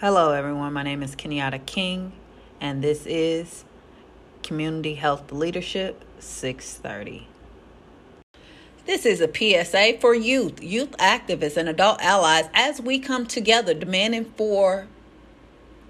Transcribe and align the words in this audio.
Hello, 0.00 0.32
everyone. 0.32 0.72
My 0.72 0.82
name 0.82 1.02
is 1.02 1.14
Kenyatte 1.14 1.66
King, 1.66 2.14
and 2.58 2.82
this 2.82 3.04
is 3.04 3.66
Community 4.42 4.94
Health 4.94 5.30
Leadership 5.30 6.06
630. 6.18 7.28
This 8.86 9.04
is 9.04 9.20
a 9.20 9.28
PSA 9.28 9.98
for 10.00 10.14
youth, 10.14 10.62
youth 10.62 10.92
activists, 10.92 11.58
and 11.58 11.68
adult 11.68 12.00
allies 12.00 12.48
as 12.54 12.80
we 12.80 12.98
come 12.98 13.26
together 13.26 13.74
demanding 13.74 14.24
for 14.38 14.86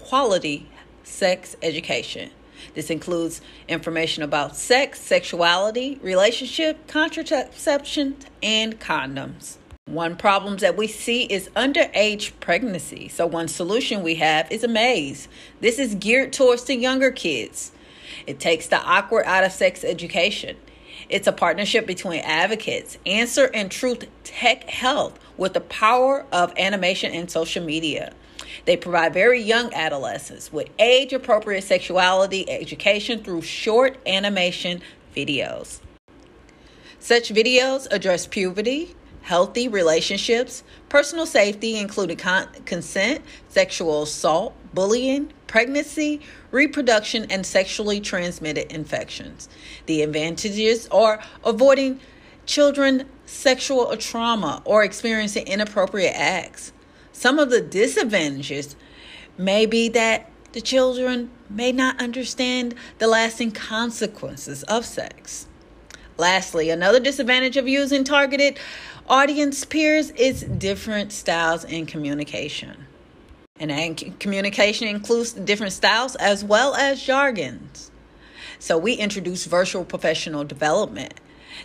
quality 0.00 0.68
sex 1.02 1.56
education. 1.62 2.30
This 2.74 2.90
includes 2.90 3.40
information 3.68 4.22
about 4.22 4.54
sex, 4.54 5.00
sexuality, 5.00 5.98
relationship, 6.02 6.86
contraception, 6.88 8.16
and 8.42 8.78
condoms. 8.78 9.56
One 9.86 10.16
problem 10.16 10.56
that 10.56 10.78
we 10.78 10.88
see 10.88 11.24
is 11.24 11.50
underage 11.50 12.32
pregnancy. 12.40 13.06
So, 13.08 13.26
one 13.26 13.48
solution 13.48 14.02
we 14.02 14.14
have 14.14 14.50
is 14.50 14.64
AMAZE. 14.64 15.28
This 15.60 15.78
is 15.78 15.94
geared 15.94 16.32
towards 16.32 16.64
the 16.64 16.74
younger 16.74 17.10
kids. 17.10 17.70
It 18.26 18.40
takes 18.40 18.66
the 18.66 18.78
awkward 18.78 19.26
out 19.26 19.44
of 19.44 19.52
sex 19.52 19.84
education. 19.84 20.56
It's 21.10 21.28
a 21.28 21.32
partnership 21.32 21.86
between 21.86 22.20
advocates, 22.20 22.96
Answer 23.04 23.50
and 23.52 23.70
Youth 23.82 24.06
Tech 24.24 24.68
Health, 24.70 25.18
with 25.36 25.52
the 25.52 25.60
power 25.60 26.24
of 26.32 26.52
animation 26.56 27.12
and 27.12 27.30
social 27.30 27.62
media. 27.62 28.14
They 28.64 28.78
provide 28.78 29.12
very 29.12 29.40
young 29.40 29.72
adolescents 29.74 30.52
with 30.52 30.70
age 30.78 31.12
appropriate 31.12 31.62
sexuality 31.62 32.48
education 32.50 33.22
through 33.22 33.42
short 33.42 33.98
animation 34.06 34.80
videos. 35.14 35.80
Such 36.98 37.28
videos 37.28 37.86
address 37.92 38.26
puberty, 38.26 38.96
healthy 39.24 39.68
relationships, 39.68 40.62
personal 40.90 41.24
safety, 41.24 41.78
including 41.78 42.18
con- 42.18 42.46
consent, 42.66 43.22
sexual 43.48 44.02
assault, 44.02 44.54
bullying, 44.74 45.32
pregnancy, 45.46 46.20
reproduction, 46.50 47.26
and 47.30 47.46
sexually 47.46 48.00
transmitted 48.00 48.70
infections. 48.70 49.48
The 49.86 50.02
advantages 50.02 50.86
are 50.88 51.22
avoiding 51.42 52.00
children 52.44 53.08
sexual 53.24 53.96
trauma 53.96 54.60
or 54.66 54.84
experiencing 54.84 55.46
inappropriate 55.46 56.14
acts. 56.14 56.72
Some 57.12 57.38
of 57.38 57.48
the 57.48 57.62
disadvantages 57.62 58.76
may 59.38 59.64
be 59.64 59.88
that 59.88 60.30
the 60.52 60.60
children 60.60 61.30
may 61.48 61.72
not 61.72 61.98
understand 62.00 62.74
the 62.98 63.06
lasting 63.06 63.52
consequences 63.52 64.64
of 64.64 64.84
sex. 64.84 65.46
Lastly, 66.16 66.70
another 66.70 67.00
disadvantage 67.00 67.56
of 67.56 67.66
using 67.66 68.04
targeted 68.04 68.58
audience 69.08 69.64
peers 69.64 70.10
is 70.12 70.42
different 70.44 71.12
styles 71.12 71.64
in 71.64 71.86
communication. 71.86 72.86
And 73.58 74.18
communication 74.20 74.88
includes 74.88 75.32
different 75.32 75.72
styles 75.72 76.16
as 76.16 76.44
well 76.44 76.74
as 76.74 77.02
jargons. 77.02 77.90
So 78.58 78.78
we 78.78 78.94
introduce 78.94 79.44
virtual 79.44 79.84
professional 79.84 80.44
development. 80.44 81.14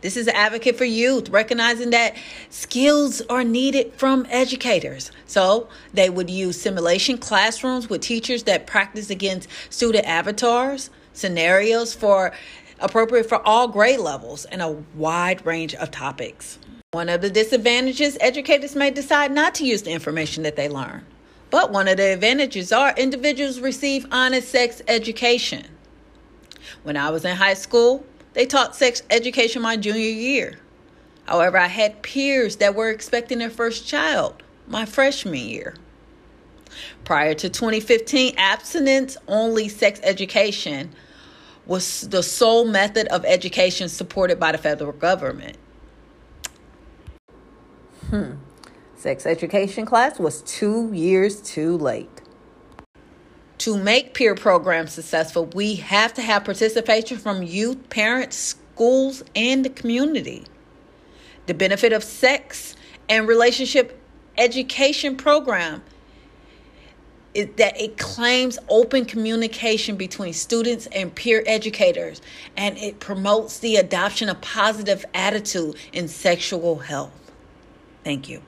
This 0.00 0.16
is 0.16 0.26
an 0.26 0.34
advocate 0.34 0.76
for 0.76 0.84
youth, 0.84 1.28
recognizing 1.28 1.90
that 1.90 2.16
skills 2.50 3.20
are 3.30 3.44
needed 3.44 3.94
from 3.94 4.26
educators. 4.30 5.12
So 5.26 5.68
they 5.94 6.10
would 6.10 6.28
use 6.28 6.60
simulation 6.60 7.18
classrooms 7.18 7.88
with 7.88 8.00
teachers 8.00 8.44
that 8.44 8.66
practice 8.66 9.10
against 9.10 9.48
student 9.70 10.06
avatars, 10.06 10.90
scenarios 11.12 11.94
for 11.94 12.32
appropriate 12.80 13.28
for 13.28 13.46
all 13.46 13.68
grade 13.68 14.00
levels, 14.00 14.44
and 14.46 14.62
a 14.62 14.82
wide 14.94 15.44
range 15.44 15.74
of 15.74 15.90
topics. 15.90 16.58
One 16.92 17.08
of 17.08 17.20
the 17.20 17.30
disadvantages, 17.30 18.16
educators 18.20 18.74
may 18.74 18.90
decide 18.90 19.32
not 19.32 19.54
to 19.56 19.66
use 19.66 19.82
the 19.82 19.90
information 19.90 20.42
that 20.44 20.56
they 20.56 20.68
learn. 20.68 21.04
But 21.50 21.70
one 21.70 21.88
of 21.88 21.96
the 21.96 22.12
advantages 22.12 22.72
are 22.72 22.94
individuals 22.96 23.60
receive 23.60 24.06
honest 24.10 24.48
sex 24.48 24.82
education. 24.88 25.66
When 26.82 26.96
I 26.96 27.10
was 27.10 27.24
in 27.24 27.36
high 27.36 27.54
school, 27.54 28.04
they 28.32 28.46
taught 28.46 28.76
sex 28.76 29.02
education 29.10 29.62
my 29.62 29.76
junior 29.76 30.00
year. 30.00 30.58
However, 31.26 31.58
I 31.58 31.68
had 31.68 32.02
peers 32.02 32.56
that 32.56 32.74
were 32.74 32.90
expecting 32.90 33.38
their 33.38 33.50
first 33.50 33.86
child 33.86 34.42
my 34.66 34.84
freshman 34.84 35.34
year. 35.34 35.74
Prior 37.04 37.34
to 37.34 37.48
2015, 37.48 38.34
abstinence 38.36 39.16
only 39.28 39.68
sex 39.68 40.00
education 40.02 40.92
was 41.66 42.02
the 42.02 42.22
sole 42.22 42.64
method 42.64 43.08
of 43.08 43.24
education 43.24 43.88
supported 43.88 44.38
by 44.38 44.52
the 44.52 44.58
federal 44.58 44.92
government. 44.92 45.56
Hmm. 48.08 48.32
Sex 48.94 49.26
education 49.26 49.84
class 49.84 50.18
was 50.18 50.42
two 50.42 50.92
years 50.92 51.40
too 51.40 51.76
late. 51.76 52.08
To 53.58 53.76
make 53.76 54.14
peer 54.14 54.34
programs 54.34 54.92
successful, 54.92 55.46
we 55.46 55.76
have 55.76 56.14
to 56.14 56.22
have 56.22 56.44
participation 56.44 57.18
from 57.18 57.42
youth, 57.42 57.88
parents, 57.88 58.36
schools, 58.36 59.24
and 59.34 59.64
the 59.64 59.70
community. 59.70 60.44
The 61.46 61.54
benefit 61.54 61.92
of 61.92 62.04
sex 62.04 62.76
and 63.08 63.26
relationship 63.26 64.00
education 64.38 65.16
program 65.16 65.82
is 67.36 67.48
that 67.56 67.78
it 67.78 67.98
claims 67.98 68.58
open 68.70 69.04
communication 69.04 69.96
between 69.96 70.32
students 70.32 70.86
and 70.86 71.14
peer 71.14 71.44
educators 71.46 72.22
and 72.56 72.78
it 72.78 72.98
promotes 72.98 73.58
the 73.58 73.76
adoption 73.76 74.30
of 74.30 74.40
positive 74.40 75.04
attitude 75.12 75.76
in 75.92 76.08
sexual 76.08 76.76
health. 76.76 77.12
Thank 78.04 78.28
you. 78.28 78.40